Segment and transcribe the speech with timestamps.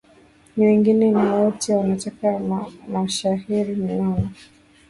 [0.57, 2.39] ni wengi na wote wanataka
[2.87, 4.29] mishahara minono